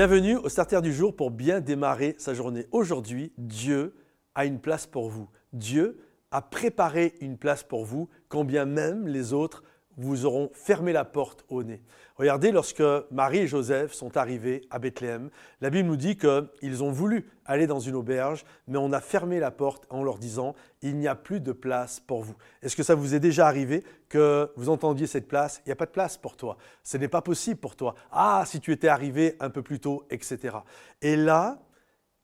Bienvenue 0.00 0.36
au 0.38 0.48
Starter 0.48 0.80
du 0.80 0.94
jour 0.94 1.14
pour 1.14 1.30
bien 1.30 1.60
démarrer 1.60 2.14
sa 2.16 2.32
journée. 2.32 2.66
Aujourd'hui, 2.72 3.34
Dieu 3.36 3.94
a 4.34 4.46
une 4.46 4.58
place 4.58 4.86
pour 4.86 5.10
vous. 5.10 5.28
Dieu 5.52 5.98
a 6.30 6.40
préparé 6.40 7.12
une 7.20 7.36
place 7.36 7.62
pour 7.62 7.84
vous, 7.84 8.08
quand 8.28 8.44
bien 8.44 8.64
même 8.64 9.06
les 9.06 9.34
autres 9.34 9.62
vous 9.96 10.24
auront 10.24 10.50
fermé 10.54 10.92
la 10.92 11.04
porte 11.04 11.44
au 11.48 11.62
nez. 11.62 11.82
Regardez, 12.16 12.52
lorsque 12.52 12.82
Marie 13.10 13.38
et 13.38 13.46
Joseph 13.46 13.92
sont 13.92 14.16
arrivés 14.16 14.62
à 14.70 14.78
Bethléem, 14.78 15.30
la 15.60 15.70
Bible 15.70 15.88
nous 15.88 15.96
dit 15.96 16.16
qu'ils 16.16 16.82
ont 16.82 16.92
voulu 16.92 17.30
aller 17.46 17.66
dans 17.66 17.80
une 17.80 17.94
auberge, 17.94 18.44
mais 18.68 18.76
on 18.76 18.92
a 18.92 19.00
fermé 19.00 19.40
la 19.40 19.50
porte 19.50 19.86
en 19.88 20.02
leur 20.02 20.18
disant, 20.18 20.54
il 20.82 20.96
n'y 20.96 21.08
a 21.08 21.14
plus 21.14 21.40
de 21.40 21.52
place 21.52 21.98
pour 21.98 22.22
vous. 22.22 22.34
Est-ce 22.62 22.76
que 22.76 22.82
ça 22.82 22.94
vous 22.94 23.14
est 23.14 23.20
déjà 23.20 23.46
arrivé 23.46 23.84
que 24.08 24.52
vous 24.56 24.68
entendiez 24.68 25.06
cette 25.06 25.28
place, 25.28 25.62
il 25.64 25.68
n'y 25.68 25.72
a 25.72 25.76
pas 25.76 25.86
de 25.86 25.92
place 25.92 26.18
pour 26.18 26.36
toi, 26.36 26.58
ce 26.84 26.98
n'est 26.98 27.08
pas 27.08 27.22
possible 27.22 27.58
pour 27.58 27.74
toi, 27.74 27.94
ah, 28.12 28.44
si 28.46 28.60
tu 28.60 28.72
étais 28.72 28.88
arrivé 28.88 29.36
un 29.40 29.48
peu 29.48 29.62
plus 29.62 29.80
tôt, 29.80 30.04
etc. 30.10 30.58
Et 31.00 31.16
là, 31.16 31.58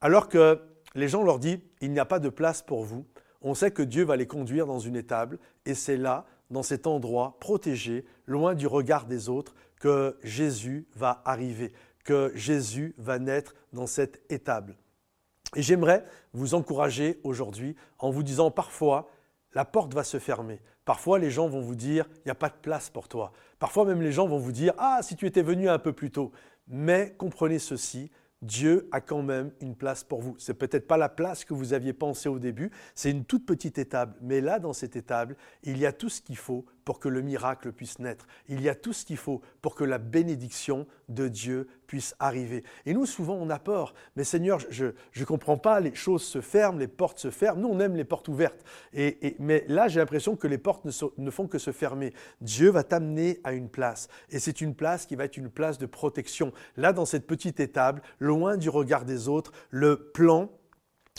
alors 0.00 0.28
que 0.28 0.60
les 0.94 1.08
gens 1.08 1.22
leur 1.22 1.38
disent, 1.38 1.60
il 1.80 1.92
n'y 1.92 2.00
a 2.00 2.04
pas 2.04 2.18
de 2.18 2.28
place 2.28 2.60
pour 2.60 2.84
vous, 2.84 3.06
on 3.40 3.54
sait 3.54 3.70
que 3.70 3.82
Dieu 3.82 4.04
va 4.04 4.16
les 4.16 4.26
conduire 4.26 4.66
dans 4.66 4.78
une 4.78 4.96
étable, 4.96 5.38
et 5.64 5.74
c'est 5.74 5.96
là 5.96 6.26
dans 6.50 6.62
cet 6.62 6.86
endroit 6.86 7.36
protégé, 7.40 8.04
loin 8.26 8.54
du 8.54 8.66
regard 8.66 9.06
des 9.06 9.28
autres, 9.28 9.54
que 9.80 10.16
Jésus 10.22 10.86
va 10.94 11.22
arriver, 11.24 11.72
que 12.04 12.32
Jésus 12.34 12.94
va 12.98 13.18
naître 13.18 13.54
dans 13.72 13.86
cette 13.86 14.22
étable. 14.30 14.76
Et 15.54 15.62
j'aimerais 15.62 16.04
vous 16.32 16.54
encourager 16.54 17.20
aujourd'hui 17.22 17.76
en 17.98 18.10
vous 18.10 18.22
disant 18.22 18.50
parfois, 18.50 19.08
la 19.54 19.64
porte 19.64 19.94
va 19.94 20.04
se 20.04 20.18
fermer. 20.18 20.60
Parfois, 20.84 21.18
les 21.18 21.30
gens 21.30 21.48
vont 21.48 21.60
vous 21.60 21.74
dire, 21.74 22.06
il 22.16 22.22
n'y 22.26 22.30
a 22.30 22.36
pas 22.36 22.48
de 22.48 22.54
place 22.60 22.90
pour 22.90 23.08
toi. 23.08 23.32
Parfois, 23.58 23.84
même 23.84 24.02
les 24.02 24.12
gens 24.12 24.26
vont 24.26 24.38
vous 24.38 24.52
dire, 24.52 24.74
ah, 24.78 25.00
si 25.02 25.16
tu 25.16 25.26
étais 25.26 25.42
venu 25.42 25.68
un 25.68 25.78
peu 25.78 25.92
plus 25.92 26.10
tôt. 26.10 26.30
Mais 26.68 27.14
comprenez 27.16 27.58
ceci, 27.58 28.10
Dieu 28.42 28.88
a 28.92 29.00
quand 29.00 29.22
même 29.22 29.50
une 29.60 29.74
place 29.74 30.04
pour 30.04 30.20
vous. 30.20 30.36
C'est 30.38 30.54
peut-être 30.54 30.86
pas 30.86 30.96
la 30.96 31.08
place 31.08 31.44
que 31.44 31.54
vous 31.54 31.72
aviez 31.72 31.92
pensé 31.92 32.28
au 32.28 32.38
début, 32.38 32.70
c'est 32.94 33.10
une 33.10 33.24
toute 33.24 33.46
petite 33.46 33.78
étable, 33.78 34.14
mais 34.20 34.40
là 34.40 34.58
dans 34.58 34.72
cette 34.72 34.96
étable, 34.96 35.36
il 35.62 35.78
y 35.78 35.86
a 35.86 35.92
tout 35.92 36.08
ce 36.08 36.20
qu'il 36.20 36.36
faut 36.36 36.66
pour 36.86 37.00
que 37.00 37.08
le 37.08 37.20
miracle 37.20 37.72
puisse 37.72 37.98
naître. 37.98 38.28
Il 38.48 38.62
y 38.62 38.68
a 38.68 38.74
tout 38.76 38.92
ce 38.92 39.04
qu'il 39.04 39.16
faut 39.16 39.42
pour 39.60 39.74
que 39.74 39.82
la 39.82 39.98
bénédiction 39.98 40.86
de 41.08 41.26
Dieu 41.26 41.66
puisse 41.88 42.14
arriver. 42.20 42.62
Et 42.86 42.94
nous, 42.94 43.06
souvent, 43.06 43.34
on 43.34 43.50
a 43.50 43.58
peur. 43.58 43.92
Mais 44.14 44.22
Seigneur, 44.22 44.60
je 44.70 44.86
ne 44.86 45.24
comprends 45.24 45.58
pas, 45.58 45.80
les 45.80 45.94
choses 45.96 46.22
se 46.22 46.40
ferment, 46.40 46.78
les 46.78 46.86
portes 46.86 47.18
se 47.18 47.30
ferment. 47.30 47.60
Nous, 47.60 47.68
on 47.68 47.80
aime 47.80 47.96
les 47.96 48.04
portes 48.04 48.28
ouvertes. 48.28 48.64
Et, 48.94 49.34
mais 49.40 49.64
là, 49.66 49.88
j'ai 49.88 49.98
l'impression 49.98 50.36
que 50.36 50.46
les 50.46 50.58
portes 50.58 50.84
ne, 50.84 50.92
ne 51.18 51.30
font 51.30 51.48
que 51.48 51.58
se 51.58 51.72
fermer. 51.72 52.14
Dieu 52.40 52.70
va 52.70 52.84
t'amener 52.84 53.40
à 53.42 53.52
une 53.52 53.68
place. 53.68 54.06
Et 54.30 54.38
c'est 54.38 54.60
une 54.60 54.76
place 54.76 55.06
qui 55.06 55.16
va 55.16 55.24
être 55.24 55.36
une 55.36 55.50
place 55.50 55.78
de 55.78 55.86
protection. 55.86 56.52
Là, 56.76 56.92
dans 56.92 57.04
cette 57.04 57.26
petite 57.26 57.58
étable, 57.58 58.00
loin 58.20 58.56
du 58.56 58.68
regard 58.68 59.04
des 59.04 59.26
autres, 59.26 59.50
le 59.70 59.96
plan 59.96 60.50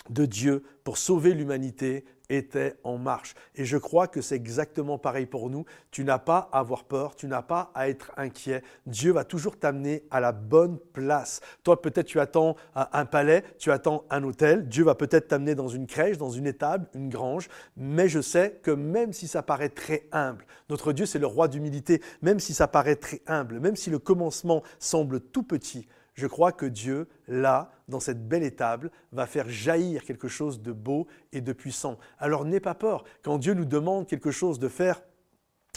de 0.09 0.26
Dieu 0.26 0.64
pour 0.84 0.98
sauver 0.98 1.34
l'humanité 1.34 2.06
était 2.30 2.76
en 2.84 2.98
marche. 2.98 3.36
Et 3.56 3.66
je 3.66 3.78
crois 3.78 4.08
que 4.08 4.22
c'est 4.22 4.36
exactement 4.36 4.98
pareil 4.98 5.26
pour 5.26 5.50
nous. 5.50 5.66
Tu 5.92 6.03
n'as 6.03 6.20
pas 6.20 6.50
à 6.52 6.59
avoir 6.59 6.84
peur, 6.84 7.16
tu 7.16 7.28
n'as 7.28 7.42
pas 7.42 7.72
à 7.73 7.90
être 7.90 8.12
inquiet. 8.18 8.64
Dieu 8.86 9.12
va 9.12 9.23
toujours 9.23 9.58
t'amener 9.58 10.03
à 10.12 10.20
la 10.20 10.31
bonne 10.31 10.78
place. 10.94 11.42
Toi, 11.64 11.81
peut-être 11.81 12.06
tu 12.06 12.20
attends 12.20 12.56
un 12.75 13.06
palais, 13.06 13.44
tu 13.58 13.72
attends 13.72 14.06
un 14.09 14.23
hôtel. 14.23 14.68
Dieu 14.68 14.84
va 14.84 14.95
peut-être 14.95 15.30
t'amener 15.30 15.56
dans 15.56 15.68
une 15.68 15.88
crèche, 15.88 16.18
dans 16.18 16.31
une 16.31 16.48
étable, 16.48 16.88
une 16.94 17.09
grange. 17.09 17.48
Mais 17.78 18.09
je 18.09 18.22
sais 18.22 18.59
que 18.62 18.72
même 18.72 19.14
si 19.14 19.28
ça 19.28 19.42
paraît 19.42 19.70
très 19.70 20.08
humble, 20.12 20.45
notre 20.70 20.92
Dieu, 20.92 21.06
c'est 21.06 21.20
le 21.20 21.28
roi 21.28 21.48
d'humilité, 21.48 22.02
même 22.22 22.40
si 22.40 22.53
ça 22.53 22.68
paraît 22.68 22.98
très 22.98 23.22
humble, 23.28 23.59
même 23.59 23.75
si 23.75 23.90
le 23.90 24.00
commencement 24.00 24.64
semble 24.80 25.22
tout 25.22 25.44
petit, 25.44 25.88
je 26.17 26.25
crois 26.25 26.51
que 26.51 26.66
Dieu, 26.66 27.07
là, 27.28 27.72
dans 27.88 28.00
cette 28.00 28.28
belle 28.28 28.44
étable, 28.44 28.91
va 29.11 29.28
faire 29.28 29.47
jaillir 29.47 30.03
quelque 30.03 30.28
chose 30.28 30.61
de 30.61 30.72
beau 30.72 31.07
et 31.31 31.41
de 31.41 31.53
puissant. 31.53 31.97
Alors 32.17 32.44
n'aie 32.44 32.59
pas 32.59 32.73
peur. 32.73 33.03
Quand 33.22 33.38
Dieu 33.38 33.53
nous 33.53 33.66
demande 33.66 34.07
quelque 34.07 34.31
chose 34.31 34.57
de 34.57 34.67
faire, 34.67 35.01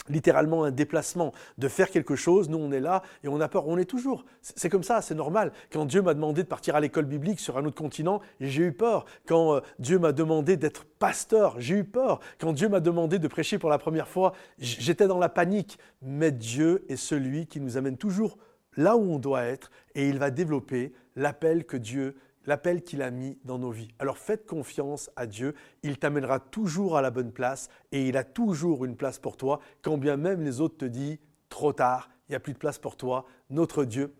littéralement 0.09 0.63
un 0.63 0.71
déplacement, 0.71 1.31
de 1.59 1.67
faire 1.67 1.91
quelque 1.91 2.15
chose, 2.15 2.49
nous 2.49 2.57
on 2.57 2.71
est 2.71 2.79
là 2.79 3.03
et 3.23 3.27
on 3.27 3.39
a 3.39 3.47
peur, 3.47 3.67
on 3.67 3.77
est 3.77 3.85
toujours. 3.85 4.25
C'est 4.41 4.67
comme 4.69 4.81
ça, 4.81 5.03
c'est 5.03 5.13
normal. 5.13 5.51
Quand 5.71 5.85
Dieu 5.85 6.01
m'a 6.01 6.15
demandé 6.15 6.41
de 6.41 6.47
partir 6.47 6.75
à 6.75 6.79
l'école 6.79 7.05
biblique 7.05 7.39
sur 7.39 7.59
un 7.59 7.65
autre 7.65 7.77
continent, 7.77 8.19
j'ai 8.39 8.63
eu 8.63 8.71
peur. 8.71 9.05
Quand 9.27 9.57
euh, 9.57 9.59
Dieu 9.77 9.99
m'a 9.99 10.11
demandé 10.11 10.57
d'être 10.57 10.85
pasteur, 10.85 11.55
j'ai 11.59 11.75
eu 11.75 11.83
peur. 11.83 12.19
Quand 12.39 12.51
Dieu 12.51 12.67
m'a 12.67 12.79
demandé 12.79 13.19
de 13.19 13.27
prêcher 13.27 13.59
pour 13.59 13.69
la 13.69 13.77
première 13.77 14.07
fois, 14.07 14.33
j'étais 14.57 15.05
dans 15.05 15.19
la 15.19 15.29
panique. 15.29 15.77
Mais 16.01 16.31
Dieu 16.31 16.83
est 16.89 16.95
celui 16.95 17.45
qui 17.45 17.61
nous 17.61 17.77
amène 17.77 17.97
toujours 17.97 18.39
là 18.77 18.97
où 18.97 19.11
on 19.11 19.19
doit 19.19 19.43
être 19.43 19.71
et 19.95 20.07
il 20.07 20.19
va 20.19 20.31
développer 20.31 20.93
l'appel 21.15 21.65
que 21.65 21.77
Dieu, 21.77 22.15
l'appel 22.45 22.83
qu'il 22.83 23.01
a 23.01 23.11
mis 23.11 23.37
dans 23.43 23.59
nos 23.59 23.71
vies. 23.71 23.89
Alors 23.99 24.17
faites 24.17 24.45
confiance 24.45 25.09
à 25.15 25.27
Dieu, 25.27 25.55
il 25.83 25.97
t'amènera 25.97 26.39
toujours 26.39 26.97
à 26.97 27.01
la 27.01 27.11
bonne 27.11 27.31
place 27.31 27.69
et 27.91 28.07
il 28.07 28.17
a 28.17 28.23
toujours 28.23 28.85
une 28.85 28.95
place 28.95 29.19
pour 29.19 29.37
toi, 29.37 29.59
quand 29.81 29.97
bien 29.97 30.17
même 30.17 30.43
les 30.43 30.61
autres 30.61 30.77
te 30.77 30.85
disent 30.85 31.19
trop 31.49 31.73
tard, 31.73 32.09
il 32.27 32.31
n'y 32.31 32.35
a 32.35 32.39
plus 32.39 32.53
de 32.53 32.57
place 32.57 32.79
pour 32.79 32.95
toi, 32.95 33.25
notre 33.49 33.83
Dieu 33.83 34.13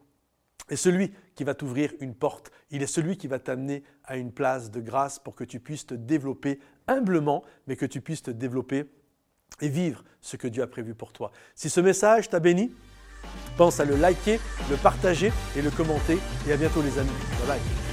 est 0.69 0.75
celui 0.75 1.11
qui 1.35 1.43
va 1.43 1.53
t'ouvrir 1.53 1.93
une 1.99 2.13
porte, 2.13 2.51
il 2.69 2.83
est 2.83 2.87
celui 2.87 3.17
qui 3.17 3.27
va 3.27 3.39
t'amener 3.39 3.83
à 4.03 4.17
une 4.17 4.31
place 4.31 4.71
de 4.71 4.79
grâce 4.79 5.19
pour 5.19 5.35
que 5.35 5.43
tu 5.43 5.59
puisses 5.59 5.85
te 5.85 5.93
développer 5.93 6.59
humblement, 6.87 7.43
mais 7.67 7.75
que 7.75 7.85
tu 7.85 8.01
puisses 8.01 8.23
te 8.23 8.31
développer 8.31 8.85
et 9.59 9.69
vivre 9.69 10.03
ce 10.21 10.37
que 10.37 10.47
Dieu 10.47 10.63
a 10.63 10.67
prévu 10.67 10.93
pour 10.93 11.13
toi. 11.13 11.31
Si 11.55 11.69
ce 11.69 11.81
message 11.81 12.29
t'a 12.29 12.39
béni, 12.39 12.73
Pense 13.61 13.79
à 13.79 13.85
le 13.85 13.95
liker, 13.95 14.39
le 14.71 14.75
partager 14.75 15.31
et 15.55 15.61
le 15.61 15.69
commenter. 15.69 16.17
Et 16.47 16.51
à 16.51 16.57
bientôt 16.57 16.81
les 16.81 16.97
amis. 16.97 17.11
Bye 17.45 17.59
bye. 17.59 17.90